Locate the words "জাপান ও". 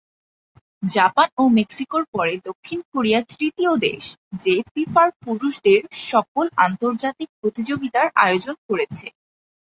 0.83-1.53